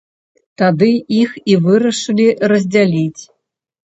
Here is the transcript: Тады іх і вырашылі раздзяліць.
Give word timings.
Тады 0.59 0.87
іх 1.17 1.35
і 1.55 1.57
вырашылі 1.65 2.25
раздзяліць. 2.53 3.21